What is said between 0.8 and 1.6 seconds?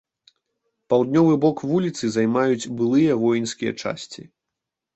Паўднёвы бок